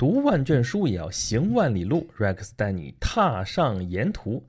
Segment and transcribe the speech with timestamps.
[0.00, 2.08] 读万卷书也要行万里路。
[2.16, 4.42] Rex 带你踏上沿途。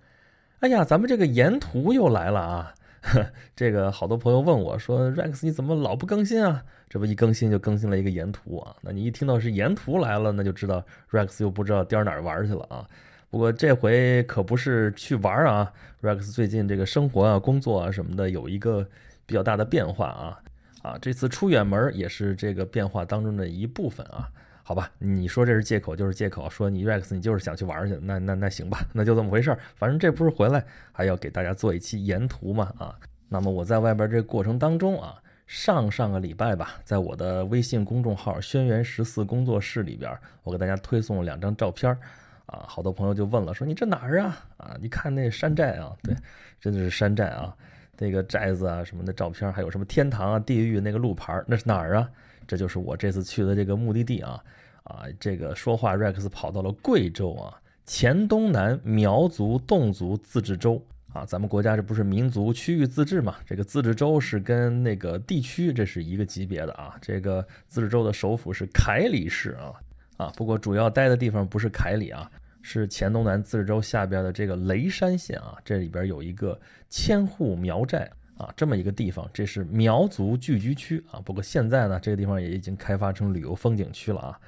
[0.62, 2.74] 哎呀，咱们这个沿途又来了啊！
[3.54, 8.74] 这个好多朋友问我说：“Rex 你怎么老不更新啊？”这不一更新就更新了一个沿途啊。
[8.80, 12.88] 那你一听到是沿途来了，那就知道 Rex 又不知道颠哪儿玩去了啊。
[13.30, 15.70] 不过这回可不是去玩啊
[16.02, 18.88] ，Rex 最近这个生活啊、工作啊什么的有一个
[19.26, 20.40] 比较大的变化啊。
[20.82, 24.30] 啊，这次出远门也是这个变化当中的一部分啊。
[24.72, 29.60] 好吧，你说这是借口就是借口，说你 Rex 你就是想去玩去，那那那行吧，那就这么回事儿。
[29.76, 30.64] 反正这不是回来
[30.94, 32.96] 还要给大家做一期沿途嘛啊。
[33.28, 40.10] 那么我在外边这过程当中啊，上上个礼拜吧，在我的微信公众号“轩辕十四工作室”里边，
[40.44, 41.98] 我给大家推送了两张照片儿
[42.46, 44.40] 啊，好多朋友就问了，说你这哪儿啊？
[44.56, 46.16] 啊，你看那山寨啊，对，
[46.62, 47.54] 真的是山寨啊，
[47.98, 52.10] 那个寨子啊什么的照片，还有什么天堂啊、地狱那个路牌，那是哪儿啊？
[52.48, 54.44] 这就是我这次去的这个目的地啊
[54.84, 55.06] 啊！
[55.20, 61.24] 这个说话 Rex 跑到了贵州啊，黔东南苗族侗族自治州啊。
[61.24, 63.36] 咱们国家这不是民族区域自治嘛？
[63.46, 66.98] 这个自治州是跟那个地区这是一个级别的啊。
[67.02, 69.74] 这个自治州的首府是凯里市啊
[70.18, 70.34] 啊。
[70.36, 72.30] 不过主要待的地方不是凯里啊，
[72.62, 75.58] 是黔东南自治州下边的这个雷山县啊。
[75.64, 78.12] 这里边有一个千户苗寨。
[78.42, 81.22] 啊，这么一个地方，这是苗族聚居区啊。
[81.24, 84.40] 不过现在呢，这个地方也已经开发成旅游风景区了啊。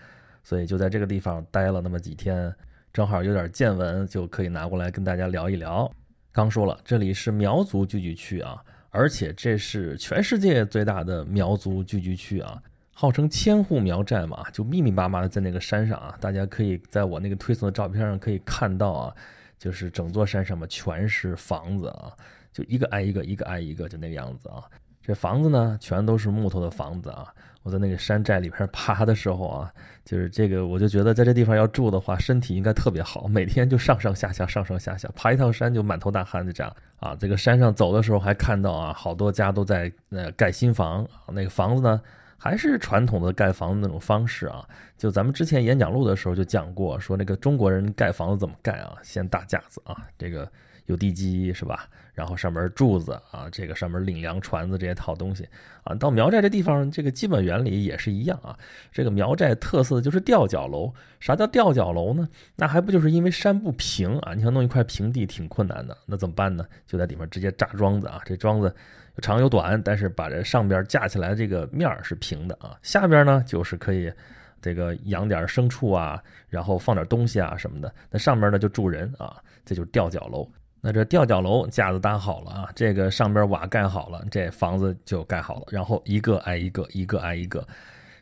[0.44, 2.54] 所以就在这个地方待了那么几天，
[2.92, 5.90] 正好有点见闻，就可以拿过来跟大家聊一聊。
[6.34, 16.18] 刚说了，这里是苗族聚居区啊，而且这是全世界最大的苗族聚居区啊，号称千户苗寨嘛，就密密麻麻的在那个山上啊。
[16.20, 19.16] 大家可以在我那个推送的照片上可以看到啊，
[19.58, 22.12] 就是整座山上面全是房子啊。
[22.54, 24.64] 就一个挨一个，一个挨一个，就那个样子啊。
[25.02, 27.28] 这房子呢，全都是木头的房子啊。
[27.64, 29.74] 我在那个山寨里边爬的时候啊，
[30.06, 37.16] 就是这个，我就觉得在这地方要住的话，身体应该特别好，每天就上上下下，上上下下，爬一趟山就满头大汗，就这样啊。
[37.20, 41.06] 这个山上走的时候还看到啊，好多家都在呃盖新房。
[41.34, 42.02] 那个房子呢，
[42.38, 44.68] 还是传统的盖房子那种方式啊。
[44.98, 48.96] 就咱们之前演讲录的时候就讲过，说那个中国人盖房子怎么盖啊？
[49.04, 50.50] 先搭架子啊，这个。
[50.86, 51.88] 有地基是吧？
[52.14, 55.48] 然后上面柱子啊，这个上面领梁船子这些套东西
[55.84, 55.96] 啊。
[55.96, 58.56] 到苗寨这地方，这个基本原理也是一样啊。
[58.92, 60.94] 这个苗寨特色就是吊脚楼。
[61.20, 62.30] 啥叫吊脚楼呢？
[62.56, 64.34] 那还不就是因为山不平啊？
[64.36, 66.64] 你想弄一块平地挺困难的，那怎么办呢？
[66.86, 68.22] 就在里面直接扎桩子啊。
[68.26, 68.68] 这桩子
[69.16, 72.78] 有长有短，但是把这上边架起来这个面儿是平的啊。
[72.84, 74.14] 下边呢就是可以
[74.62, 77.92] 这个养点牲畜啊，然后放点东西啊什么的。
[78.12, 80.48] 那上面呢就住人啊，这就是吊脚楼。
[80.86, 87.66] 那这吊脚楼架子搭好了啊，这个上边瓦盖好了，这房子就盖好了，然后一个挨一个，一个挨一个。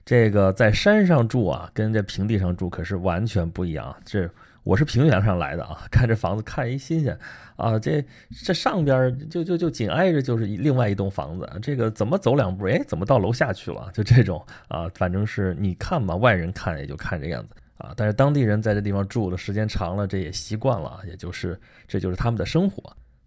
[0.05, 3.95] 这个在山上住啊，跟这平地上住可是完全不一样。
[4.05, 4.29] 这
[4.63, 7.17] 我是平原上来的啊，看这房子看一新鲜
[7.55, 8.05] 啊，这
[8.43, 13.89] 这上边就就就紧挨着就是另外一栋房子，这个怎么走两步，哎，怎么到楼下去了？
[13.91, 17.55] 就这种啊，反正是你看嘛，外人看也就看这样子。
[17.81, 22.81] 啊，但是当地人在这地方住的时间长了，这也习惯了，也就是这就是他们的生活。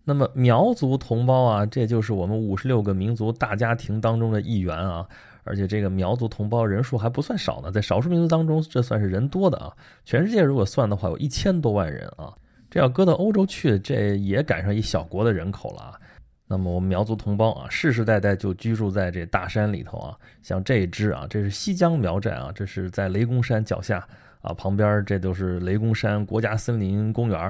[0.04, 5.06] 那么苗族同胞啊，这就是我们五十六个民族大家庭当中的一员啊，
[5.44, 9.72] 而且这个苗族同胞人数还不算少呢，在少数民族当中，这算是人多的啊。
[10.04, 12.32] 全世界如果算的话，有一千多万人啊，
[12.70, 15.98] 这要搁到欧洲去，这也赶上一小国的人口了啊。
[16.46, 24.06] 那么我们苗族同胞啊，世世代代就居住在这大山里头啊，像这一支啊，这是西江苗寨啊，这是在雷公山脚下。
[24.44, 27.40] 啊，旁边这都是雷公山国家森林公园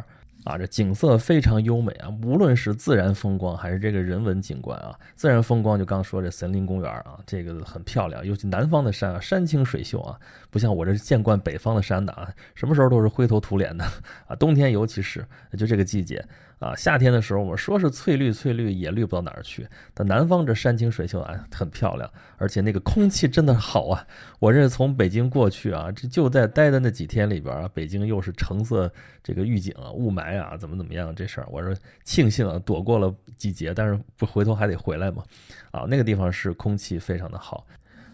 [0.44, 10.16] 啊，这景色非常优美啊，无论是自然风光还是这个人文景观啊，自然风光就刚说这森林公园啊，这个很漂亮，尤其南方的山啊，山清水秀啊，
[10.50, 13.84] 不像我这见惯北方的山的啊，什么时候都是灰头土脸的
[14.28, 15.26] 啊，冬天尤其是
[15.58, 16.24] 就这个季节。
[16.64, 19.68] 啊，夏天的时候我们说是翠绿翠绿，也绿不到哪儿去。
[19.92, 24.06] 但南方这山清水秀啊，很漂亮，而且那个空气真的好啊。
[24.38, 28.90] 我这从北京过去啊，这就在待的那几天里边啊，北京又是橙色
[29.22, 35.22] 这个预警啊，雾霾啊，怎么怎么样这事儿，我说庆幸啊，躲过了季节，但是不回头还得回来嘛。
[35.70, 37.66] 啊，那个地方是空气非常的好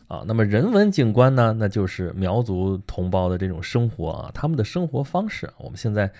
[0.08, 0.25] 啊。
[0.26, 6.10] 那么人文景观呢，那就是苗族同胞的这种生活啊，他们的生活方式，我们现在。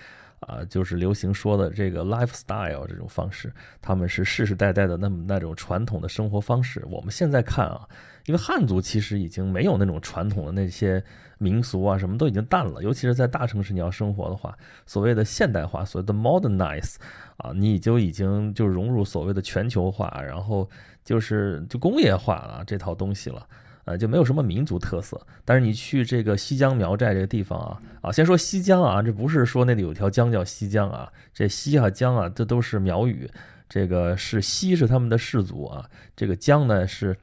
[0.41, 6.83] 啊，就是流行说的这个 lifestyle 这种方式，他们是世世代代的那么那种传统的生活方式。
[6.89, 7.87] 我们现在看啊，
[8.25, 11.03] 因为汉族其实已经没有那种传统的那些
[11.37, 12.81] 民俗啊，什么都已经淡了。
[12.81, 14.57] 尤其是在大城市你要生活的话，
[14.87, 16.95] 所谓的现代化，所谓的 modernize
[17.37, 20.67] 啊，你就已经就融入所谓的全球化，然后
[21.03, 23.47] 就是就工业化啊这套东西了
[23.85, 25.19] 呃，就没有什么民族特色。
[25.43, 33.29] 但是你去这个西江苗寨这个地方啊，啊，先说西江啊，这不是说那里有条江叫西江啊，这西啊江啊，这都是苗语，
[33.67, 37.15] 这个是西是他们的氏族啊，这个江呢是。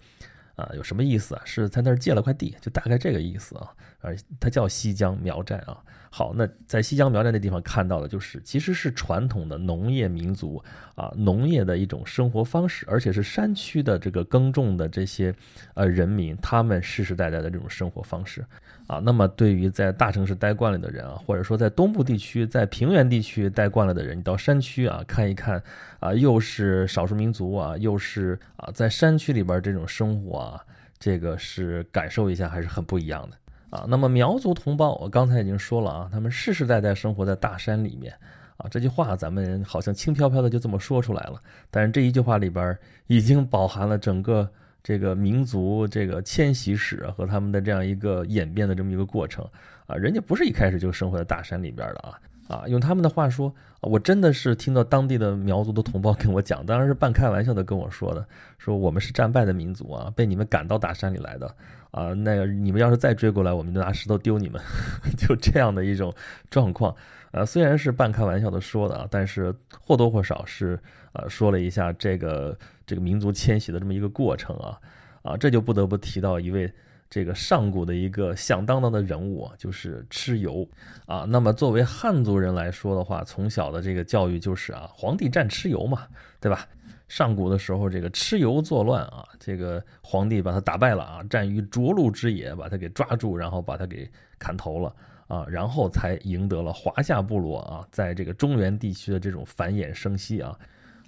[0.58, 1.42] 啊，有什么意思啊？
[1.44, 3.70] 是在那儿借了块地，就大概这个意思啊。
[4.00, 5.78] 而，它叫西江苗寨啊。
[6.10, 10.62] 好，那在西江苗寨那地方看到的，就是其实是传统的农业民族
[10.94, 15.34] 啊，农业的一种生活方式，而且是山区的这个耕种的这些
[15.74, 18.44] 呃人民，他们世世代代的这种生活方式。
[18.88, 25.62] 啊，那么对于在大城市待惯了的人啊，或者说在东部地区、在平原地区待惯了的人，你到山区啊看一看
[26.00, 30.64] 啊，又是少数民族啊，又是啊，在山区里边这种生活啊，
[30.98, 33.36] 这个是感受一下还是很不一样的
[33.76, 33.84] 啊。
[33.86, 38.14] 那么苗族同胞，我刚才已经说了啊，他们世世代代生活在大山里面
[38.56, 41.38] 啊，这句话咱们好像轻飘飘的就这么说出来了，
[41.70, 42.74] 但是这一句话里边
[43.06, 44.50] 已经饱含了整个。
[44.88, 49.46] 这个民族这个迁徙史和他们的这样一个演变的这么一个过程
[49.86, 52.18] 啊，人家不是一开始就生活在大山里边的啊
[52.48, 58.26] 啊，用他们的话说，我真的是听到当地的苗族的同胞跟我讲，当然是半开玩笑的跟我说的，
[58.56, 61.54] 说我们是战败的民族啊，被你们赶到大山里来的
[61.90, 64.58] 啊，那个你们要是再追过来，我们就拿石头丢你们，
[65.18, 66.10] 就这样的一种
[66.48, 66.96] 状况。
[67.32, 70.80] 呃，虽然是半开玩笑的说的啊，但是或多或少是
[71.18, 72.56] 啊说了一下这个
[72.86, 74.80] 这个民族迁徙的这么一个过程啊
[75.22, 76.72] 啊，这就不得不提到一位
[77.10, 80.66] 这个上古的一个响当当的人物啊，就是蚩尤
[81.06, 81.26] 啊。
[81.28, 86.06] 那么作为汉族人来说的话，从小的这个教育就是啊，皇帝战蚩尤嘛，
[86.40, 86.66] 对吧？
[87.08, 94.94] 上古的时候，这个蚩尤作乱啊，这个皇帝把他打败了啊，战于涿鹿之野，把他给抓住，然后把他给砍头了。
[95.28, 100.58] 啊，然后才赢得了华夏部落啊，在这个中原地区的这种繁衍生息啊，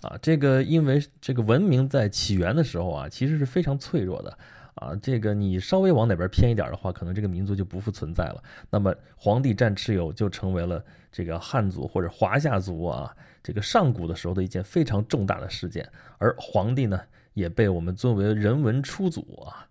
[0.02, 4.38] 啊，这个因为这个文明在起源的时候啊，其实是非常脆弱的
[4.74, 8.42] 啊，这个你稍微往哪边偏一点的话，可能这个民族就不复存在了。
[8.70, 10.82] 那么皇帝战蚩尤就成为了
[11.12, 15.86] 这个汉族或者华夏族啊，这个上古的时候的一件非常重大的事件，
[16.18, 17.00] 而皇帝呢，
[17.34, 19.66] 也被我们尊为人文初祖啊。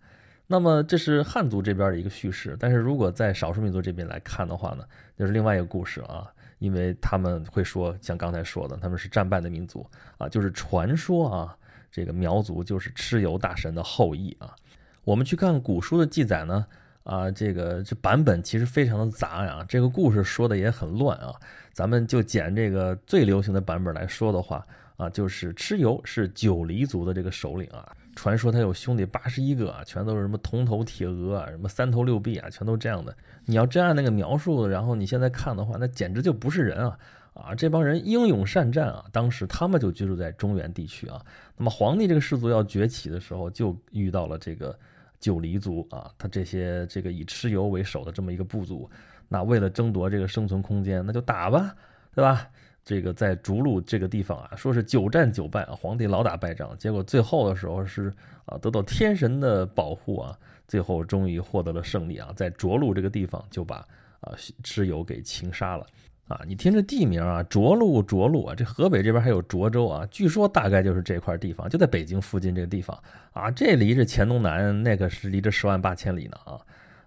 [0.52, 4.84] 那么这是汉族这边的一个叙事，但是如果在少数民族这边来看的话呢，
[5.18, 6.28] 就是另外一个故事啊，
[6.60, 9.86] 因为他们会说，像刚才说的，他们是战败的民族
[10.18, 11.58] 啊，就是传说啊，
[11.92, 14.56] 这个苗族就是蚩尤大神的后裔啊。
[15.04, 16.66] 我们去看古书的记载呢，
[17.04, 21.34] 啊，这个这版本其实非常的杂呀，这个故事说的也很乱啊。
[21.72, 24.66] 咱们就捡这个最流行的版本来说的话
[24.98, 27.96] 啊，就是蚩尤是九黎族的这个首领啊。
[28.20, 33.16] 传说他有兄弟八十一个啊，全都是什么铜头铁额啊，什么三头六臂啊，全都这样的。
[33.46, 37.00] 你要真按那个描述，然后你现在看的话，那简直就不是人啊！
[37.34, 41.26] 啊，这帮人英勇善战啊，当时他们就居住在中原地区啊。
[41.56, 44.78] 那么皇帝这个氏族要崛起的时候，就遇到了这个
[45.18, 48.90] 九黎族啊，他这些这个以蚩尤为首的这么一个部族，
[49.30, 51.74] 那为了争夺这个生存空间，那就打吧，
[52.14, 52.50] 对吧？
[52.84, 58.12] 这个在逐鹿这个地方啊，说是久战久败啊，皇帝老打败仗，结果最后的时候是
[58.46, 60.38] 啊，得到天神的保护啊，
[60.68, 63.78] 最后终于获得了胜利啊，在涿鹿这个地方就把
[64.22, 64.34] 啊
[64.64, 65.86] 蚩尤给擒杀了
[66.28, 66.42] 啊。
[66.48, 72.98] 你听这地名啊，涿鹿涿鹿啊，这河北这边还有涿州啊，据说大概就是这块地方，就在北京附近这个地方
[73.34, 76.58] 啊，这离着黔东南那可是离着十万八千里呢啊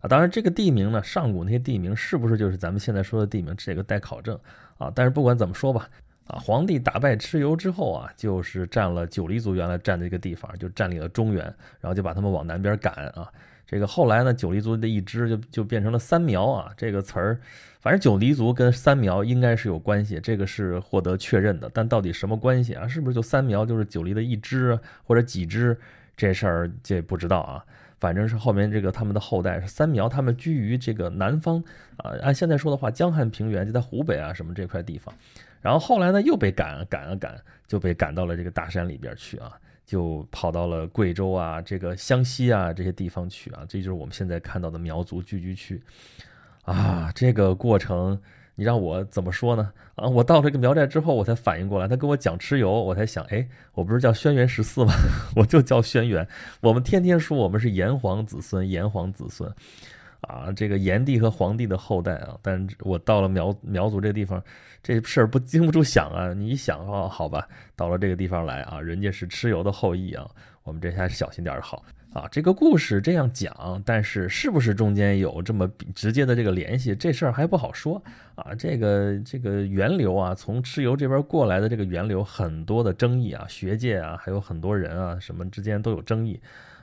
[0.01, 0.09] 啊！
[0.09, 4.39] 当然这个地名呢，上古那些地名是不是就是咱们现在说的地名，这个待考证。
[4.83, 5.89] 啊，但是不管怎么说吧，
[6.27, 11.45] 啊，皇帝打败蚩尤之后啊，就是占了九黎族原来占的一个地方，就占领了中原，
[11.81, 13.31] 然后就把他们往南边赶啊。
[13.67, 17.41] 这个后来呢，九黎族的一支就就变成了三苗啊，这个词儿，
[17.81, 21.71] 反正九黎族跟三苗应该是有关系，这个是获得确认的。
[21.73, 22.87] 但到底什么关系啊？
[22.87, 25.79] 是不是就三苗就是九黎的一支或者几支？
[26.15, 27.65] 这事儿这不知道啊。
[28.03, 31.63] 反正是后面这个他们的后代是三苗，他们居于这个南方
[31.99, 35.15] 啊，按现在说的话，江汉平原就在湖北啊什么这块地方。
[35.61, 39.53] 然后后来呢又被赶赶啊赶，就被赶到了这个大山里边去啊，
[39.87, 43.65] 就跑到了贵州啊、这个湘西啊这些地方去啊。
[43.69, 45.81] 这就是我们现在看到的苗族聚居区
[46.65, 48.21] 啊，这个过程。
[48.63, 49.73] 你让我怎么说呢？
[49.97, 54.93] 啊，我到这个苗寨之后，我才反应过来，他跟我讲蚩尤，我才想，哎，我不是叫轩辕十四吗？
[55.35, 56.25] 我就叫轩辕。
[56.61, 59.53] 我们天天说我们是炎黄子孙，炎黄子孙，
[60.21, 62.39] 啊，这个炎帝和黄帝的后代啊。
[62.41, 64.41] 但我到了苗苗族这地方，
[64.81, 66.33] 这事儿不经不住想啊。
[66.33, 70.25] 你一想啊，好吧，到了这个地方来啊，人家是蚩尤的后裔啊，
[70.63, 71.83] 我们这还是小心点好。
[72.13, 78.03] 啊，这个故事这样讲，但是是不是中间有这么直接的这个联系，这事儿还不好说
[78.35, 78.55] 啊。
[78.55, 86.39] 这个这个源流啊，从蚩尤这边过来的这个源流很多的争议啊，学界啊，还有很多人啊，什么之间都有争议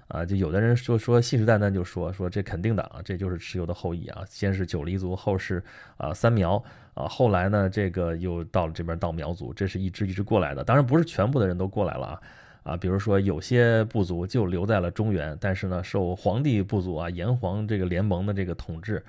[0.07, 5.63] 啊，就有的人说说信誓旦旦就说说这肯定的啊，这就是蚩尤的后裔啊，先是九黎族，后是
[5.97, 6.55] 啊三苗
[6.95, 12.21] 啊，后来呢这个又到了这边到苗族，这是一支一支过来的，当然不是全部的人都过来了啊。
[12.69, 19.03] 啊，比如说有些部族就留在了中原，但是呢，受皇帝部族啊、炎黄这个联盟的这个统治，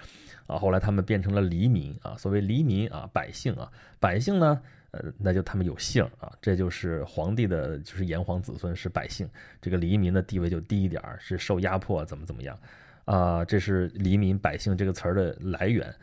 [0.46, 2.16] 啊，后来他们变成了黎民啊。
[2.16, 4.58] 所谓黎民啊，百姓啊，百姓呢，
[4.92, 9.28] 呃，那就他们有姓啊，这就是皇帝的，就是炎黄子孙是百姓。
[9.60, 12.58] 这个黎民的地位就低一点，是受压迫，怎么怎么样
[13.04, 13.44] 啊？
[13.44, 15.94] 这是黎民百姓这个词儿的来源。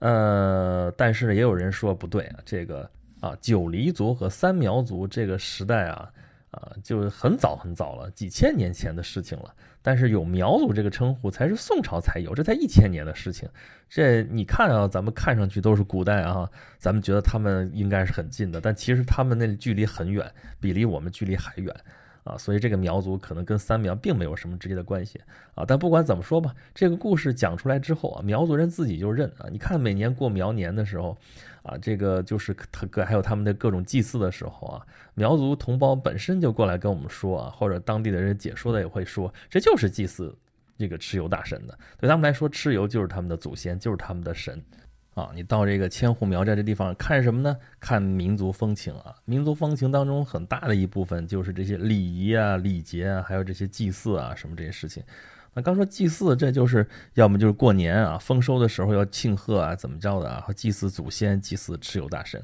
[0.00, 6.10] 呃，但是也有人说不对啊，这个啊，九黎族和三苗族这个时代啊。
[6.56, 9.54] 啊，就很早很早了，几千年前的事情了。
[9.82, 13.48] 但是有苗族这个称呼，才是宋朝才有，这才一千年的事情。
[13.88, 21.72] 这你看啊，咱们看上去都是古代啊，咱们觉得他们应该是很近的，但其实他们那距离很远，比离我们距离还远。
[22.26, 25.20] 啊，所以这个苗族可能跟三苗并没有什么直接的关系
[25.54, 25.64] 啊。
[25.66, 29.46] 但不管怎么说吧，这个故事讲出来之后啊，苗族人自己就认啊。
[29.50, 31.16] 你看每年过苗年的时候，
[31.62, 40.36] 啊，这个就是他各还有他们的各种祭祀的时候啊，苗族同胞本身就过来跟我们说啊，或者当地的人解说的也会说，这就是祭祀
[40.76, 41.78] 这个蚩尤大神的。
[41.98, 44.60] 对他们来说，蚩尤就是他们的祖先，就是他们的神。
[45.16, 47.56] 啊，你到这个千户苗寨这地方看什么呢？
[47.80, 49.14] 看民族风情啊！
[49.24, 55.02] 民族风情当中很大的一部分就是这些礼仪啊、礼节啊，还有这些祭祀啊什么这些事情。
[55.54, 60.44] 那刚说祭祀，这就是要么就是过年啊，丰收的时候要庆贺啊，怎么着的啊？
[60.54, 62.38] 祭祀祖先，祭祀蚩尤大神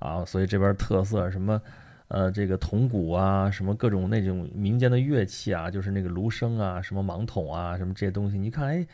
[0.00, 0.24] 啊。
[0.24, 1.62] 所以这边特色什么，
[2.08, 8.84] 呃，这个铜鼓啊，什么各种那种民间的乐器啊，就是那个芦笙啊，什么芒筒啊，什么这些东西，你看，哎。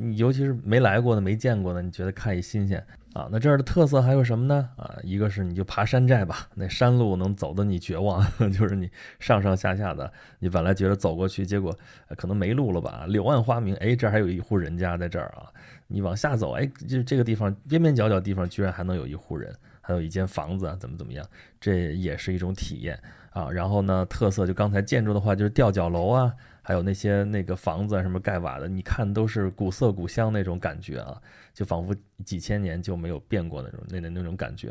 [0.00, 2.78] 你尤其是没来过的、没见过的，你觉得看一新鲜
[3.14, 3.28] 啊？
[3.32, 4.70] 那这儿的特色还有什么呢？
[4.76, 8.88] 啊，一个是你就爬山寨吧，那山路能走的你绝望， 就是你
[9.18, 11.76] 上上下下的，你本来觉得走过去，结果
[12.16, 13.06] 可能没路了吧？
[13.08, 15.50] 柳暗花明，哎，这儿还有一户人家在这儿啊！
[15.88, 21.26] 你往下走，哎，就这个地方边边角角地方居然还能有一户人，还有一间房子啊，怎么怎么样？
[21.60, 22.96] 这也是一种体验
[23.30, 23.50] 啊。
[23.50, 26.32] 然后呢，特色就刚才建筑的话，就是吊脚楼啊。
[26.68, 31.18] 还有那些那个房子什么盖瓦的，你看都是古色古香那种感觉啊，
[31.54, 31.96] 就仿佛
[32.26, 34.70] 几千年就没有变过那种那那那种感觉，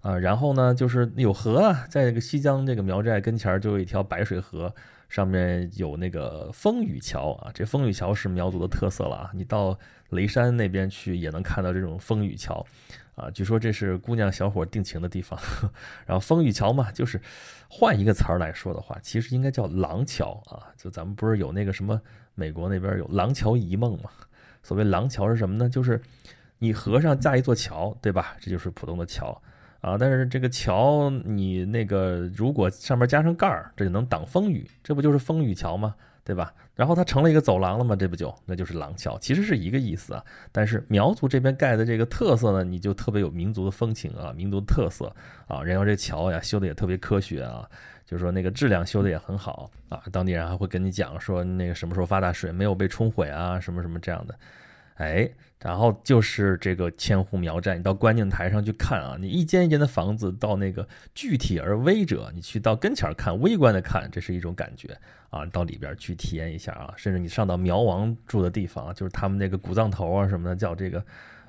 [0.00, 4.74] 啊，然后呢就是有河啊，在那个西江这个苗寨跟前就有一条白水河，
[5.08, 9.78] 上面有那个风雨桥啊，这风雨桥是苗族的特色了啊，你到
[10.10, 12.66] 雷山那边去也能看到这种风雨桥。
[13.16, 15.40] 啊，据说这是姑娘小伙定情的地方，
[16.06, 17.20] 然后风雨桥嘛，就是
[17.68, 20.68] 换一个词儿来说的话，其实应该叫廊桥啊。
[20.76, 22.00] 就咱们不是有那个什么
[22.34, 24.10] 美国那边有廊桥遗梦嘛？
[24.62, 25.66] 所谓廊桥是什么呢？
[25.66, 26.00] 就是
[26.58, 28.36] 你河上架一座桥，对吧？
[28.38, 29.40] 这就是普通的桥
[29.80, 29.96] 啊。
[29.98, 35.94] 但是这个桥你那个如果上面加上盖儿，这就能挡风雨，这不就是风雨桥吗？
[36.26, 36.52] 对吧？
[36.74, 37.94] 然后它成了一个走廊了嘛？
[37.94, 40.24] 这不就那就是廊桥，其实是一个意思啊。
[40.50, 45.06] 但是苗族这边盖的这个特色呢，你就特别有民族的风情啊，民族的特色
[45.46, 45.62] 啊。
[45.62, 47.64] 然后这桥呀修的也特别科学啊，
[48.04, 50.02] 就是说那个质量修的也很好啊。
[50.10, 54.34] 当地人还会跟你讲说那个什么时候发大水，没有被冲毁啊，什么什么这样的。
[54.96, 64.96] 哎，然后就是这个千户苗寨，你到观景台上去看啊，你一间一间的房子，到那个具体而微者，你去到跟前看，微观的看，这是一种感觉
[65.30, 65.46] 啊。
[65.46, 71.02] 到里边去体验一下啊，甚至你上到苗王住的地方，就是他们那个古藏头啊什么的，叫这个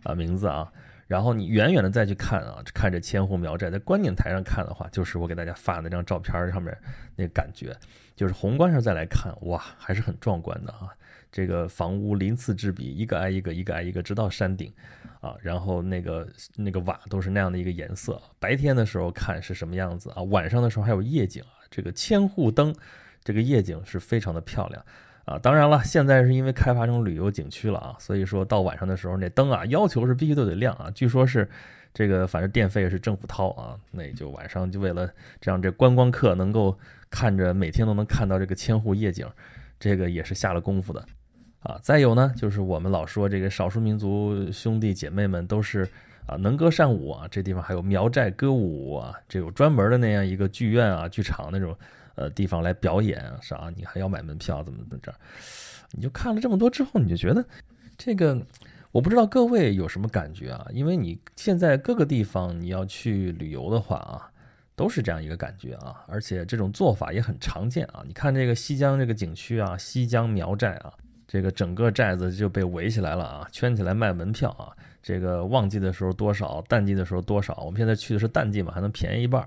[0.04, 0.72] 啊名字啊。
[1.06, 6.76] 然后你远远的再去看啊，看着千户苗寨，在观景台上看的话，就是我给大家发的那张照片上面
[7.16, 7.76] 那感觉，
[8.16, 10.96] 就是宏观上再来看，哇，还是很壮观的啊。
[11.32, 14.72] 这个房屋鳞次栉比，一个挨一个，一个挨一个，直到山顶，
[15.20, 18.22] 啊，然后那个那个瓦都是那样的一个颜色。
[18.40, 20.22] 白天的时候看是什么样子啊？
[20.24, 21.50] 晚上的时候还有夜景啊。
[21.70, 22.74] 这个千户灯，
[23.24, 24.86] 这个夜景是非常的漂亮
[25.26, 25.38] 啊。
[25.38, 30.90] 当然了，现在是因为开发成旅游景区了啊，所以说到晚上的时候那灯啊，要求是必须都得亮啊。
[30.92, 31.48] 据说是
[31.94, 36.80] 这个，反正电费是政府掏啊，那就晚上就为了这样这观光客能够
[37.10, 39.30] 看着每天都能看到这个千户夜景，
[39.78, 41.06] 这个也是下了功夫的。
[41.60, 45.90] 啊，再有呢，就是我们老说这个少数民族兄弟姐妹们都是
[46.26, 51.76] 啊能歌善舞啊，这地方还有苗寨歌舞啊，这有专门的那样一个剧院啊、剧场那种
[52.16, 55.14] 呃地方来表演啊，啥你还要买门票怎么怎么着？
[55.92, 57.44] 你就看了这么多之后，你就觉得
[57.98, 58.40] 这个
[58.92, 60.66] 我不知道各位有什么感觉啊？
[60.72, 64.30] 因为你现在各个地方你要去旅游的话啊，
[64.76, 68.04] 都是这样一个感觉啊，而且这种做法也很常见啊。
[68.06, 70.94] 你看这个西江这个景区啊，西江苗寨啊。
[71.28, 74.72] 这个整个寨子就被围起来了啊，圈起来卖门票啊。
[75.04, 77.56] 这个旺季的时候多少，淡季的时候多少。
[77.66, 79.42] 我们现在去的是淡季嘛，还能便宜一半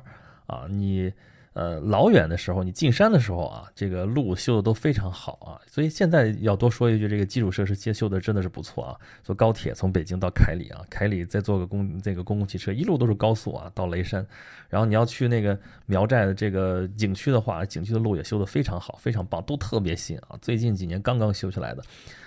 [0.46, 0.66] 啊。
[0.68, 1.12] 你
[1.52, 8.96] 呃，老远的时候，你进山的时候啊，这个路修的都非常好啊，所以现在要多说一句，这个基础设施建修的真的是不错啊。
[9.24, 14.24] 坐高铁从北京到凯里啊，凯里再坐个公这个公共汽车，一路都是高速啊，到雷山。
[14.68, 21.82] 然后你要去那个苗寨的这个景区的话，景区的路也修的非常好，非常棒，都特别新啊，最近几年刚刚修起来的，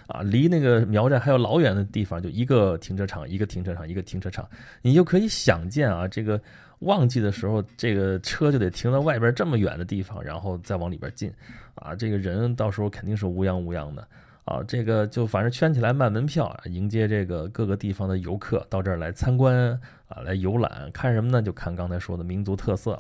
[0.08, 4.46] 啊，离那个苗寨还有老远的地方，就一个停车场，一个停车场，一个停车场，
[4.82, 6.42] 你就可以想见啊，这个。
[6.84, 11.32] 旺季的时候，这个车就得停到外边这么远的地方，然后再往里边进，
[11.76, 14.08] 啊，这个人到时候肯定是乌泱乌泱的，
[14.46, 21.42] 啊，这个就反正圈起来卖门票，迎接这个各个地方的游客到这儿来参观啊，来游览，看什么呢？
[21.42, 23.00] 就看刚才说的民族特色。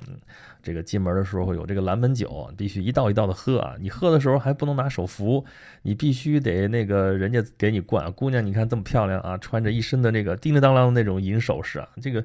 [0.62, 5.44] 这个进门的时候有这个蓝门酒，必须一道一道的喝啊，你喝的时候还不能拿手扶，
[5.82, 8.10] 你必须得那个人家给你灌。
[8.14, 12.24] 姑娘，你看这么漂亮啊，穿着一身的那个叮叮当啷的那种银首饰啊，这个。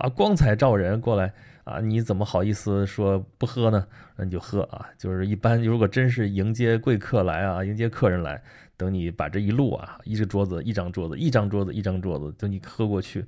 [0.00, 1.30] 啊，光彩照人过来
[1.64, 1.78] 啊！
[1.78, 3.86] 你怎么好意思说不喝呢？
[4.16, 4.88] 那你就喝啊！
[4.96, 8.42] 就是一般，如果真是迎接贵客来啊，迎接客人来，
[8.78, 13.26] 等你把这一路啊，一个桌子，一张桌子，一张桌子，一张桌子，等你喝过去，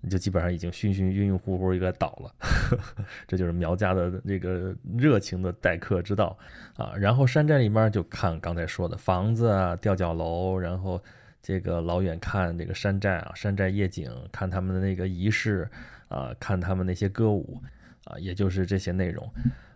[0.00, 2.32] 你就基本上已经醺醺晕晕乎乎，应该倒了。
[3.26, 6.38] 这就是苗家的这个热情的待客之道
[6.76, 6.92] 啊！
[6.96, 11.02] 然后山寨里面就看刚才说的房子啊，吊脚楼，然后。
[11.48, 15.66] 这个老远看这个山寨啊，山寨夜景，看他们的那个仪式
[16.08, 17.58] 啊，看他们那些歌舞
[18.04, 19.26] 啊，也就是这些内容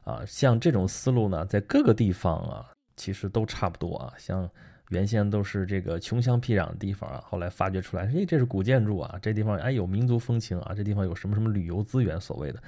[0.04, 0.22] 啊。
[0.26, 4.12] 像这种思路呢，在各个地方啊，其实都差不多啊。
[4.18, 4.46] 像
[4.90, 12.62] 原先都是这个穷乡僻壤的地方啊，后来发掘出来，哎，这是古建筑啊，这地方哎有民族风情啊，这地方有什么什么旅游资源，所谓的，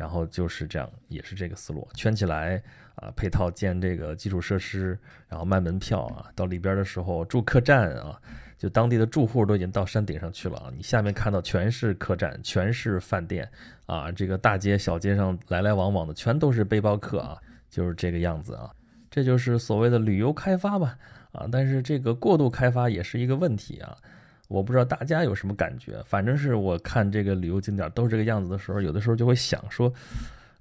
[0.00, 2.56] 然后就是这样，也是这个思路，圈起来
[2.94, 8.18] 啊，配套建这个基础设施，然后卖门票啊，到里边的时候住客栈啊。
[8.56, 10.70] 就当地的住户都已经到山顶上去了啊！
[10.76, 13.50] 你下面看到全是客栈，全是饭店
[13.86, 14.12] 啊！
[14.12, 17.38] 这个大街小街上来来往往的全都是背包客啊，
[17.70, 18.70] 就是这个样子啊！
[19.10, 20.94] 这就是所谓的旅游开发吧
[21.32, 21.48] 啊！
[21.50, 23.96] 但是这个过度开发也是一个问题啊！
[24.50, 29.92] 我不知道大家有什么感觉，反正是我看这个旅游景点都是这个样子的时候，有的时候就会想说，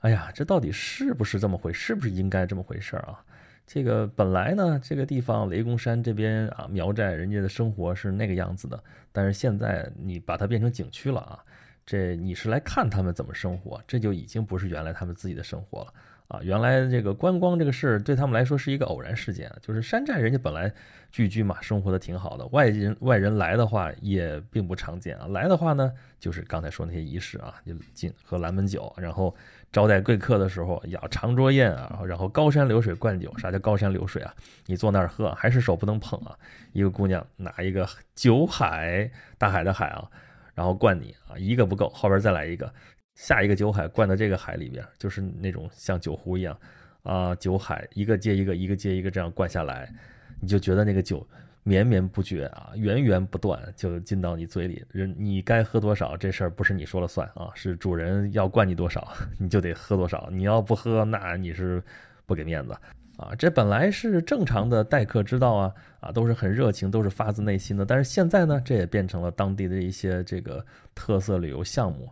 [0.01, 1.87] 哎呀，这到底是不是这么回事？
[1.87, 3.19] 是不是应该这么回事啊？
[3.65, 8.79] 这个本来呢，这个地方雷公山这边啊，苗寨人家的生活是那个样子的，
[9.11, 11.39] 但是现在你把它变成景区了啊，
[11.83, 15.93] 这你是来看他们怎么生活，这就已经不是原来他们自己的生活了
[16.29, 16.39] 啊。
[16.41, 20.73] 原来这个观光这个事对他们来说是一个偶然事件，就是山寨人家本来
[21.11, 25.27] 聚居嘛，生活的挺好的，外人外人来的话也并不常见啊。
[25.27, 29.35] 来的话呢，就是刚才说那些仪式啊，就进喝蓝门酒，然后。
[29.71, 33.31] 招待贵客的时候要长桌宴啊，然后高山流水灌酒。
[33.37, 34.33] 啥叫高山流水啊？
[34.65, 36.35] 你坐那儿喝，还是手不能碰啊？
[36.73, 40.09] 一个姑娘拿一个酒海，大海的海啊，
[40.55, 42.73] 然后灌你啊，一个不够，后边再来一个，
[43.19, 46.57] 下一个酒海灌到这个海里边，就是那种像酒壶一样
[47.03, 49.91] 啊，酒海一个接一个，一个接一个这样灌下来，
[50.39, 51.27] 你就觉得那个酒。
[51.63, 54.83] 绵绵不绝啊，源源不断就进到你嘴里。
[54.91, 60.29] 人你该喝多少，这事儿不是你说了算啊，是主人要灌你多少， 你就得喝多少。
[60.31, 61.83] 你要不喝，那你是
[62.25, 62.71] 不给面子
[63.17, 63.35] 啊。
[63.37, 67.85] 这本来是正常的待客之道啊，啊，都是很热情，都是发自内心的。
[67.85, 72.09] 但是现在呢，这也变成了当地的一些这个特色旅游项目，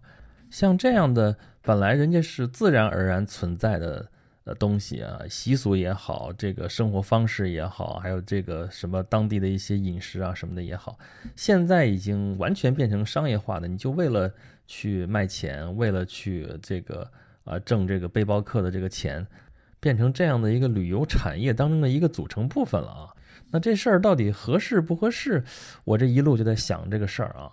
[0.50, 4.10] 像这样的本来人家是自然而然存在的。
[4.48, 10.98] 呃东西啊，习俗也好，这个生活方式也好，还有这个什么当地的一些饮食啊什么的也好，
[11.36, 13.68] 现在已经完全变成商业化的。
[13.68, 14.32] 你就为了
[14.66, 17.12] 去卖钱，为了去这个
[17.44, 19.28] 啊挣这个背包客的这个钱，
[19.82, 23.12] 变成这样的一个旅游产业当中的一个组成部分了啊。
[23.52, 25.44] 那这事儿到底合适不合适？
[25.84, 27.52] 我这一路就在想这个事儿啊。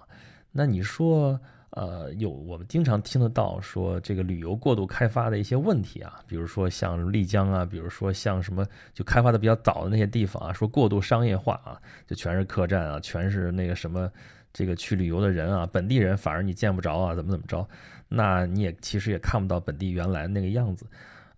[0.53, 1.41] 那你说？
[1.75, 11.75] 呃，有我们经常听得到说这个旅游过度开发的一些问题啊，比如说像丽江啊，比如说像什么就开发的比较早的那些地方啊，说过度商业化啊，
[12.07, 14.09] 就全是客栈啊，全是那个什么
[14.53, 17.69] 这个去旅游的人啊，本地人反而你见不着啊，怎么怎么着，
[18.09, 20.87] 那你也其实也看不到本地原来那个样子，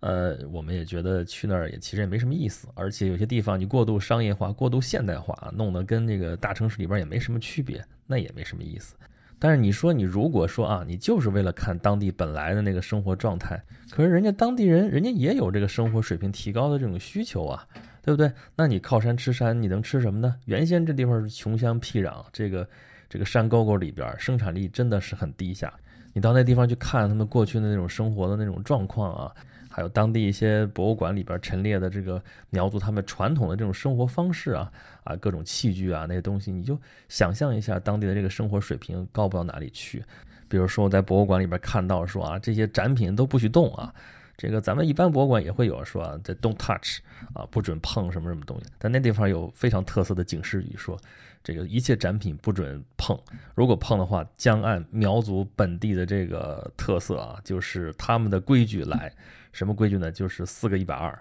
[0.01, 8.95] 呃，我们也觉得去那儿也其实也没什么意思，而且有些地方你过度商业化、过度现代化，弄得跟那个大城市里边也没什么区别，那也没什么意思。
[9.39, 17.67] 但是你说你如果说啊，你就是为了看当地本来的那个生活状态，可是人家当地人，人家也有这个生活水平提高的这种需求啊，
[18.01, 18.31] 对不对？
[18.55, 20.35] 那你靠山吃山，你能吃什么呢？
[20.45, 22.67] 原先这地方是穷乡僻壤，这个
[23.09, 25.71] 这个山沟沟里边生产力真的是很低下。
[26.13, 29.31] 你到那地方去看他们过去的那种生活的那种状况啊。
[29.69, 32.19] 还有当地一些博物馆里边陈列的这个
[32.49, 34.71] 苗族他们传统的这种生活方式啊
[35.07, 40.03] 啊各种器具啊那些东西，你就想象一下当地的这个生活水平高不到哪里去。
[40.47, 43.93] 比如说我在博物馆里边看到说啊这些展品都不许动啊，
[44.37, 46.99] 这个咱们一般博物馆也会有说啊这 don't touch
[47.33, 48.65] 啊，不准碰什么什么东西。
[48.77, 50.97] 但那地方有非常特色的警示语，说
[51.43, 53.17] 这个一切展品不准碰，
[53.55, 59.11] 如果碰的话，将按苗族本地的这个特色啊，就是他们的规矩来。
[59.53, 60.11] 什么规矩呢？
[60.11, 61.17] 就是四个一百二，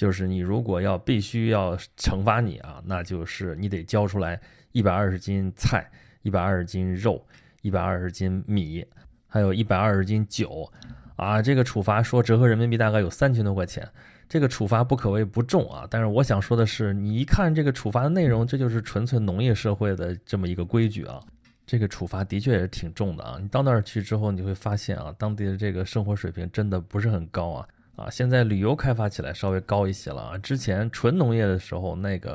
[0.00, 4.40] 就是你如果要必须要惩罚你啊，那就是你得交出来
[4.72, 5.86] 一百二十斤菜，
[6.22, 7.22] 一百二十斤肉，
[7.60, 8.82] 一百二十斤米，
[9.26, 10.72] 还有一百二十斤酒。
[11.16, 13.86] 啊，这个处罚说折合人民币大概有三千多块钱，
[14.26, 15.86] 这个处罚不可谓不重啊。
[15.90, 21.20] 但是我想说的是，你一看这个处罚的内容，这就是纯粹农业社会的这么一个规矩啊。
[21.66, 23.36] 这个处罚的确也是挺重的啊。
[23.38, 27.68] 你到那儿去之后，你会发现啊，当地的这个生活水平真的不是很高啊。
[28.00, 30.38] 啊，现在旅游开发起来稍微高一些了啊。
[30.38, 32.34] 之前纯农业的时候，那个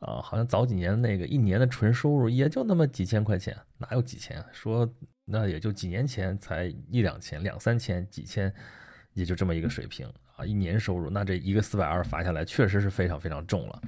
[0.00, 4.44] 啊，好像早几年那个一年的纯收入也就那么几千块钱，哪有几千？
[4.52, 4.88] 说。
[5.28, 8.54] 那也就几年前才一两千、两三千、几千，
[9.12, 10.46] 也就这么一个水平啊！
[10.46, 13.82] 一年收入，那这一个四百二罚下来，确实是非常非常重了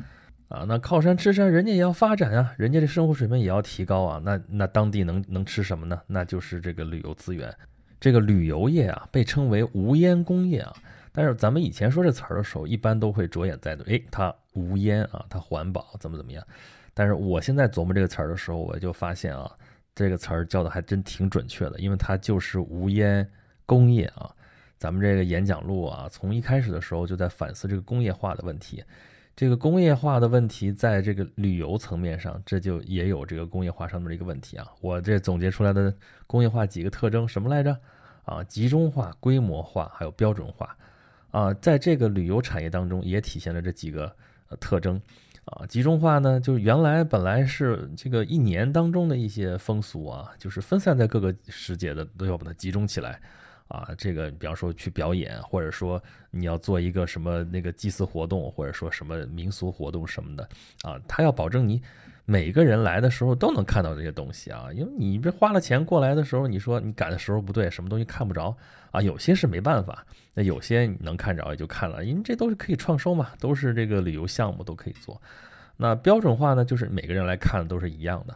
[0.49, 0.65] 啊！
[0.67, 4.21] 那靠山吃山，人家也要发展啊，人家这生活水平也要提高啊！
[4.25, 6.03] 那那当地能能吃什么呢？
[6.09, 7.55] 那就是这个旅游资源。
[8.01, 10.75] 这个旅游业啊，被称为无烟工业啊。
[11.19, 16.47] 但是咱们以前说这词儿的时候，一般都会着眼在诶，它无烟啊，它环保怎么怎么样。
[16.95, 19.51] 但是我现在琢磨这个词儿的时候，我就发现啊。
[19.97, 23.29] 这个词儿叫的还真挺准确的，因为它就是无烟
[23.67, 24.31] 工业啊。
[24.79, 28.85] 咱们这个演讲录啊，从一开始的时候就在反思这个工业化的问题。
[29.35, 34.69] 这个工业化的问题，在这个旅游层面上，这就也有这个工业化上面的一个问题啊。
[34.81, 35.93] 我这总结出来的
[36.29, 37.77] 工业化几个特征什么来着？
[38.25, 40.77] 啊，集中化、规模化，还有标准化
[41.31, 44.15] 啊，在这个旅游产业当中也体现了这几个
[44.49, 45.01] 呃特征。
[45.45, 53.19] 啊，集中化呢，就是原来本来是这个一年当中的一些风俗啊，就是分散在各个时节的，都要把它集中起来。
[53.69, 60.49] 啊，这个比方说去表演，或者说你要做一个什么那个祭祀活动，或者说什么民俗活动什么的，
[60.83, 61.81] 啊，他要保证你
[62.25, 68.57] 每个人来的时候都能看到这些东西啊，因为你这花了钱过来的时候，你说你赶的时候不对，什么东西看不着
[68.91, 70.05] 啊，有些是没办法，
[70.35, 75.21] 那有些你能看着也就看了，因为这都是可以创收嘛，都是这个旅游项目都可以做。
[75.77, 78.35] 那标准化呢，就是每个人来看都是一样的。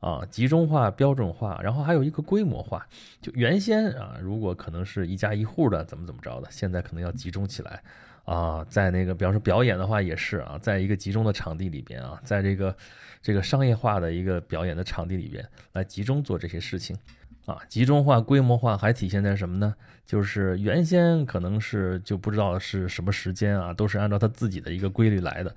[0.00, 2.86] 啊，集中化、标准化，然后还有一个规模化。
[3.20, 7.82] 就原先啊，如果可能是一家一户的，怎么怎么着的，现在可能要集中起来
[8.24, 12.74] 啊，在那个，比方说表演的话也是啊，在一个集中的场地里边啊，在这个
[13.20, 16.96] 这个商业化的一个表演的场地里边来集中做这些事情
[17.44, 17.58] 啊。
[17.68, 19.74] 集中化、规模化还体现在什么呢？
[20.06, 25.54] 就是原先可能是就不知道是什么时间啊，都是按照他自己的一个规律来的。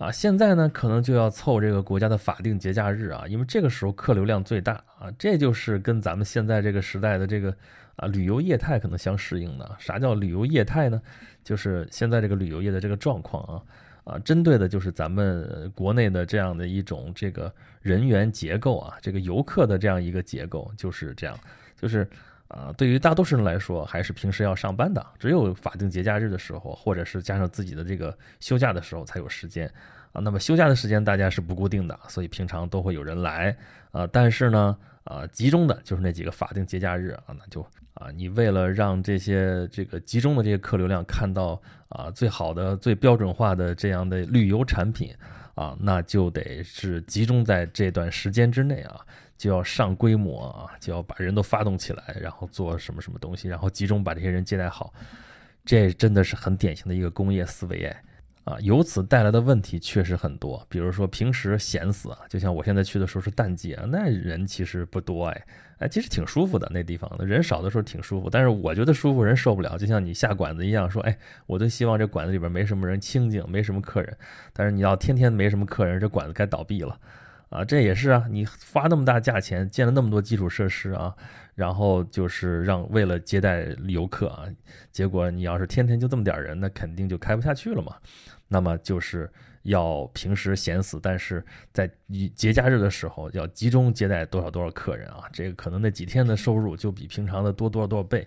[0.00, 7.54] 啊，现在呢，可能就要凑这个国家的法定节假日啊，因为这个时候客流量最大啊，这就是跟咱们现在这个时代的这个
[7.96, 9.76] 啊旅游业态可能相适应的。
[9.78, 11.02] 啥叫旅游业态呢？
[11.44, 21.38] 就是现在这个旅游业的这个状况啊，啊，针对的就是咱们国内的这样的一种这个人员结构啊，这个游客的这样一个结构就是这样，
[21.76, 22.08] 就是。
[22.50, 29.72] 啊，对于大多数人来说，还是平时要上班的，只有法定节假日的时候，或者是加上自己的这个休假的时候才有时间
[30.12, 30.20] 啊。
[30.20, 33.56] 那么休假的时间大家是不固定的，所以平常都会有人来
[33.92, 34.04] 啊。
[34.08, 37.62] 但是呢，啊，集中的就是那几个法定节假日啊，那就
[37.94, 45.14] 啊，你为了让这些这个集中的这些客流量看到啊最好的、最标准化的这样的旅游产品
[45.54, 49.00] 啊，那就得是集中在这段时间之内啊。
[49.40, 54.92] 就要上规模啊，就要把人都发动起来，然后做什么什么东西，然后集中把这些人接待好，
[55.64, 58.02] 这真的是很典型的一个工业思维哎，
[58.44, 65.46] 啊，由此带来的问题确实很多，比如说平时闲死啊，就像我现在去的时候是淡季啊，那人其实不多哎，
[65.78, 74.14] 哎，其实挺舒服的那地方，人少的时候挺舒服，但是我觉得舒服人受不了，就像你下馆子一样，说哎，我都希望这馆子里边没什么人，清静，没什么客人，
[74.52, 77.00] 但是你要天天没什么客人，这馆子该倒闭了。
[77.50, 81.12] 啊，这也是啊，你花那么大价钱建了那么多基础设施啊，
[81.56, 84.44] 然后就是让为了接待游客啊，
[84.92, 87.96] 结果你要是天天就这么点人，那肯定就开不下去了嘛。
[88.46, 89.28] 那么就是
[89.62, 91.90] 要平时闲死，但是在
[92.36, 98.24] 节假日的时候要集中接待多少多少客人啊，这个可能那几天的收入就比平常的多多少多少倍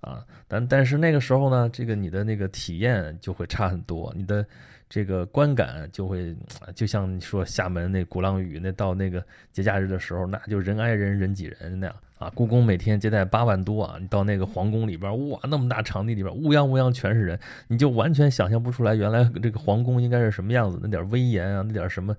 [0.00, 0.24] 啊。
[0.48, 4.44] 但但是那个时候呢，这个你的那个体验就会差很多，你的。
[4.94, 6.32] 这个观感就会，
[6.72, 12.30] 就像你说厦门那鼓浪屿，那到那个节假日的时候，那就人挨人人挤人那样啊。
[12.32, 22.16] 故宫每天接待八万多啊，你到那个皇宫里边，哇，那么大场地里边，乌泱乌泱全是人，你就完全想象不出来原来这个皇宫应该是什么样子，那点威严啊，那点什么，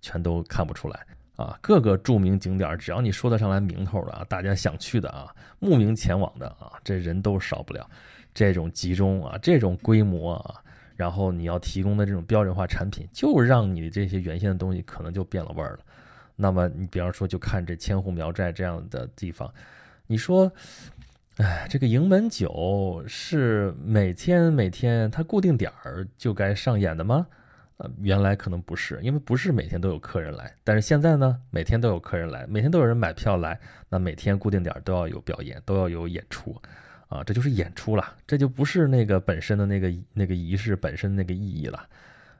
[0.00, 0.98] 全都看不出来
[1.36, 1.58] 啊。
[1.60, 7.86] 各个著名景点，只要你说得上来名头的啊，大家想去的啊，慕名前往的啊，这人都少不了。
[8.32, 10.54] 这种集中啊，这种规模啊，
[10.96, 15.80] 然后你要提供的这种标准化产品，就让你这些原先的东西可能就变了味儿了。
[16.36, 19.52] 那么你比方说，就看这千户苗寨这样的地方，
[20.06, 20.50] 你说，
[21.36, 27.26] 哎，这个迎门酒是每天每天它固定点儿就该上演的吗？
[27.76, 36.54] 呃，原来可能不是，因为不是每天都有客人来，但是现在呢，每天都有客人来，每天都有人买票来，那每天固定点儿都要有表演，都要有演出，
[37.14, 41.86] 啊，这就是演出了，这就不是那个本身的那个那个仪式本身那个意义了，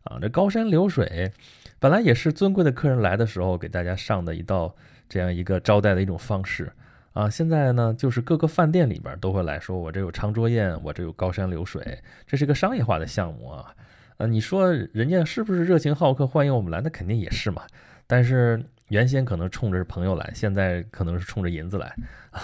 [0.03, 1.31] 啊，这高山流水
[1.79, 4.75] 本来也是尊贵的客人来的时候给大家上的一道
[5.09, 6.73] 这样一个招待的一种方式，
[7.13, 13.73] 啊，现在呢，就是各个饭店里边都会来说，我这有长桌宴，我这有高山流水，这是个商业化的项目啊。
[14.17, 16.81] 呃，你说人家是不是热情好客，欢迎我们来？
[16.81, 17.63] 那肯定也是嘛。
[18.09, 18.61] 但是
[18.95, 21.95] 原先可能冲着朋友来，现在可能是冲着银子来，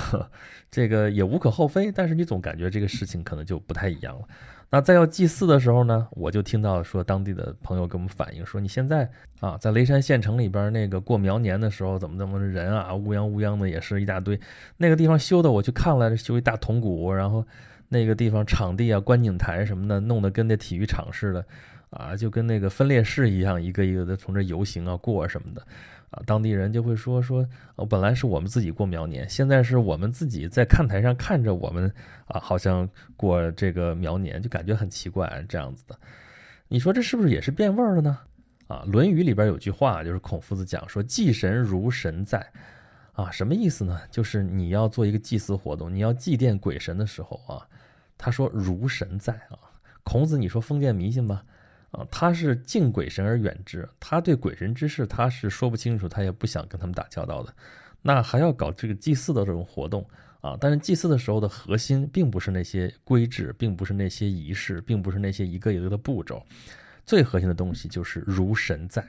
[0.70, 1.92] 这个也无可厚非。
[1.92, 4.22] 但是你总感觉这个事情可能就不太一样了。
[4.72, 9.08] 那在要祭祀的时候呢，我就听到说当地的朋友给我们反映说，你现在
[9.40, 14.38] 啊，在雷山县城里边那个过苗年的时候，怎么怎么人啊，乌泱乌泱的也是一大堆。
[14.76, 17.46] 那个地方修的，我去看了，修一大铜鼓，然后。
[17.92, 21.44] 那个地方场地啊，观景台什么的，弄得跟那体育场似的，
[21.90, 25.66] 啊，就跟那个分列式一样，一个一个的从这游行啊过什么的，
[26.11, 27.46] 啊，当地人就会说说，
[27.88, 31.92] 本来是我们自己过苗年，现在是我们自己在看台上看着我们
[32.27, 35.99] 啊，好像过这个苗年，就感觉很奇怪这样子的。
[36.68, 38.18] 你说这是不是也是变味儿了呢？
[38.66, 42.44] 啊，《论语》里边有句话，就是孔夫子讲说，祭神如神在，
[43.12, 44.01] 啊，什么意思呢？
[44.11, 47.66] 就是你要做一个祭祀活动，你要祭奠鬼神的时候啊。
[48.23, 49.57] 他说：“如神在啊，
[50.05, 51.42] 孔子，你说封建迷信吧？
[51.90, 57.53] 啊，他是敬鬼神而远之，他对鬼神之事他是说不清楚，他也不想跟他们打交道的。
[58.00, 60.09] 那还要搞这个祭祀的这种活动
[60.40, 60.57] 啊？
[60.61, 66.40] 但是祭祀的时候的核心并不是那些规制，并不是那些仪式，并不是那些一个一个的步骤，
[67.05, 69.03] 最核心的东西就是如神在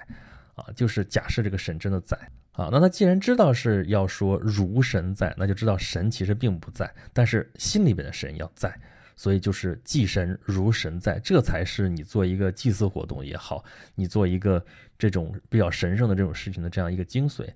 [0.56, 2.18] 啊，就是假设这个神真的在
[2.54, 2.70] 啊。
[2.72, 8.76] 那他既然知道是要说如神在，那就知道神其实并不在，但是心里边的神要在。”
[9.22, 14.66] 所以就是祭神如神在，这才是你做一个祭祀活动也好，你做一个
[14.98, 17.48] 这种比较神圣的这种事情的这样一个精髓。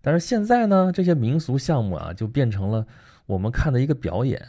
[0.00, 2.86] 但是现在呢，这些民俗项目啊，就变成了
[3.26, 4.42] 我们看的一个表演，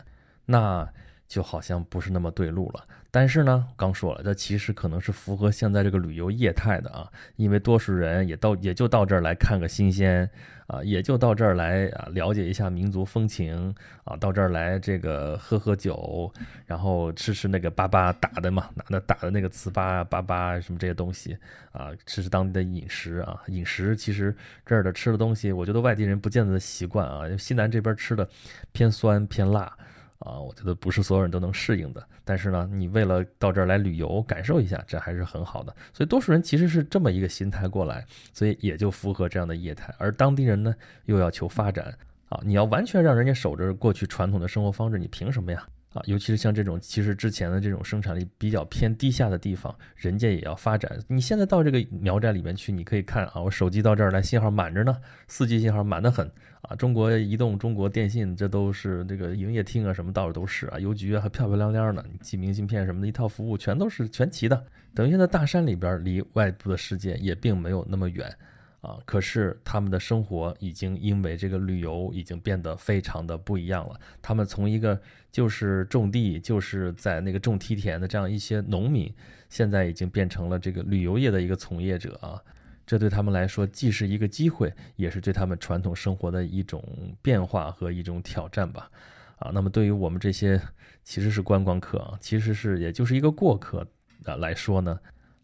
[0.46, 0.90] 那
[1.28, 2.88] 就好像不是那么对路了。
[3.14, 10.30] 但是呢，刚说了，这其实可能是符合现在这个旅游业态的啊，因为多数人也到也就到这儿来看个新鲜
[10.68, 16.32] 啊，也就到这儿来啊了解一下民族风情啊，到这儿来这个喝喝酒，
[16.66, 21.38] 然后吃吃那个粑粑打的嘛，拿那打的那个糍粑粑粑什么这些东西
[21.74, 24.34] 啊，吃吃当地的饮食啊，饮食其实
[24.66, 28.30] 这儿的吃的东西，我觉得外地人不见得习惯啊，西南这边吃的
[28.72, 29.76] 偏酸偏辣。
[30.22, 32.08] 啊，我觉得不是所有人都能适应的。
[32.24, 35.76] 但是呢，你为了到这儿来旅游感受一下，这还是很好的。
[35.94, 39.94] 所以多数人其实是这么一个心态过来，所以也就符合这样的业态。
[39.98, 40.74] 而当地人呢，
[41.06, 41.98] 又要求发展
[42.30, 45.68] 啊，你要完全让人家守着过去传统的生活方式，你凭什么呀？
[45.94, 50.98] 啊，尤其是像这种其实之前的这种生产力比较偏低下的地方，人家也要发展。
[51.08, 54.96] 你现在到这个苗寨里面去，你可以看啊，我手机到这儿来信号满着呢，
[55.28, 56.26] 四 G 信号满得很
[56.62, 56.74] 啊。
[56.76, 64.66] 中国移动、中国电信这都是这个营业厅啊，什么到处都是啊，邮局还漂漂亮亮的，寄明信片什么的一套服务全都是全齐的。
[64.94, 68.34] 等于现在大山里边离外部的世界也并没有那么远。
[68.82, 74.00] 啊，可是他们的生活已经因为这个旅游已经变得非常的不一样了。
[74.24, 75.00] 他们从一个
[75.32, 79.14] 就是种地，就是在那个种梯田的这样一些农民，
[79.50, 82.42] 现在已经变成了这个旅游业的一个从业者啊。
[82.84, 86.84] 这对他们来说既是一个机会，也是对他们传统生活的一种
[87.22, 88.90] 变化和一种挑战吧。
[89.38, 90.60] 啊，那么对于我们这些
[91.04, 93.88] 其实是观光客啊，其实是也就是一个过客
[94.26, 95.00] 啊来说呢。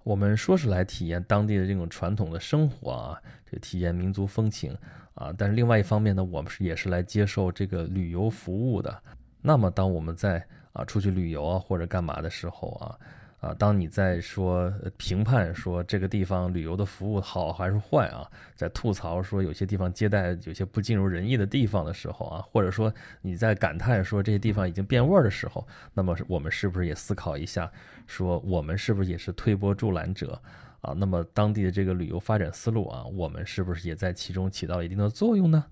[0.08, 4.74] 我们说是来体验当地的这种传统的生活啊，这体验民族风情
[5.15, 9.04] 啊，但是另外一方面呢，我们是也是来接受这个旅游服务的。
[9.41, 10.41] 那么，当我们在
[10.72, 12.96] 啊出去旅游啊或者干嘛的时候啊。
[13.39, 14.67] 啊，当你在说
[14.98, 22.91] 评判说这个地方旅游的服务好还是坏啊，在吐槽说有些地方接待有些不尽如人意的地方的时候啊，或者说
[23.22, 27.72] 你在感叹说这些地方已经变味儿的时候，那么我们是不是也思考一下，
[28.08, 30.41] 说我们是不是也是推波助澜者
[30.82, 30.93] 啊？
[30.93, 35.63] 那么当地的这个旅游发展思路啊，我们是不是也在其中起到一定的作用呢？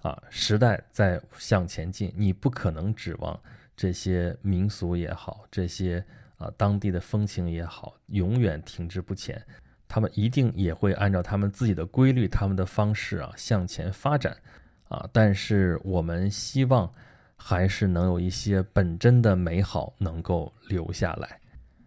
[0.00, 3.38] 啊，时代在向前进，你不可能指望
[3.76, 6.02] 这些民俗也好，这些。
[6.36, 9.40] 啊，当地的风情也好，永远停滞不前，
[9.86, 14.36] 他们一定也会按照他们自己的规律、他们的方式啊向前发展，
[14.88, 16.92] 啊，但是我们希望
[17.36, 21.38] 还是能有一些本真的美好能够留下来。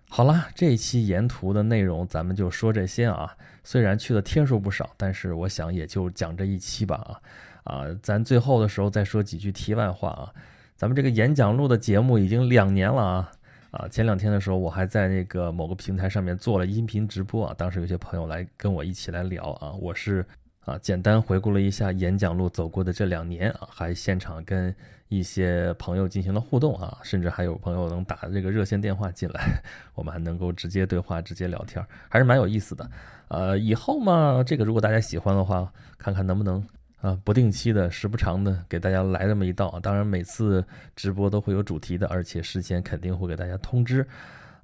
[0.10, 3.36] 好啦，这一期沿途的内容咱们就说这些啊。
[3.64, 7.86] 虽然去的天数不少，但是我想也就讲这一期吧啊啊！
[8.02, 10.32] 咱最后的时候再说几句题外话啊。
[10.78, 13.32] 咱们这个演讲录的节目已经两年了啊
[13.72, 13.88] 啊！
[13.90, 20.26] 前两天的时候我还在那个某个平台上面做了音频直播啊，当时有些朋友来跟我一起来聊啊，我是。
[20.68, 24.76] 啊，简单回顾了一下演讲路走过的这两年啊，还现场跟
[25.08, 29.64] 一些朋友进行了互动啊，甚至还有朋友能打这个热线电话进来，
[29.96, 32.92] 我们还能够直接对话、直接聊天，还是蛮有意思的。
[33.30, 36.62] 呃，以后嘛，这个如果大家喜欢的话，看看能不能
[37.00, 39.80] 啊，不定期的、时不常的给大家来这么一道。
[39.82, 40.62] 当然，每次
[40.98, 44.06] 直播都会有主题的，而且事先肯定会给大家通知。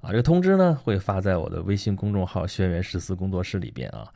[0.02, 4.06] 啊，这个通知呢会发在我的微信公众号“轩辕十四工作室”里边啊。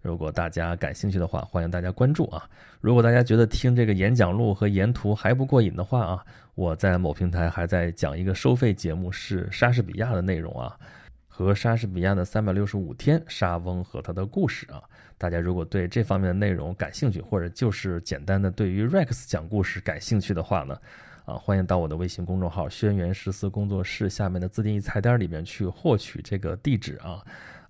[0.00, 2.48] 如果大家感兴趣的话，欢迎大家关注啊！
[2.80, 10.78] 如果大家觉得听这个演讲录和沿途还不过瘾的话啊，我在某平台还在讲一个收费节目，是莎士比亚的内容啊，
[11.26, 14.80] 和莎士比亚的三百六十五天，莎翁和他的故事啊。
[15.18, 20.78] 大家如果对这方面的内容感兴趣，或者就是简单的对于 Rex 讲故事感兴趣的话呢，
[21.24, 27.20] 啊，欢迎到我的微信公众号“轩辕十四工作室”下面的自定义菜单里面去获取这个地址啊。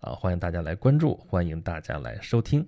[0.01, 2.67] 啊，欢迎大家来关注，欢迎大家来收听，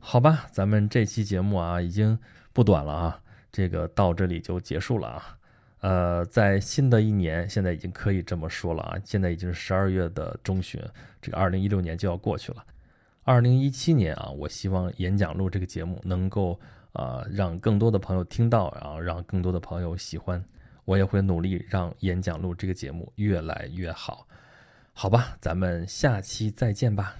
[0.00, 2.18] 好吧，咱们这期节目啊已经
[2.52, 5.38] 不短了啊，这个到这里就结束了啊。
[5.80, 10.82] 呃，在新的一年，现在已经可以这么说了啊，现在已经是十二月的中旬，
[11.22, 12.64] 这个二零一六年就要过去了。
[13.22, 16.58] 二零一七年啊，我希望演讲录这个节目能够
[16.92, 20.44] 啊让更多的朋友听到，然后让更多的朋友喜欢，
[20.84, 24.26] 我也会努力让演讲录这个节目越来越好。
[24.98, 27.16] 好吧，咱们下期再见吧。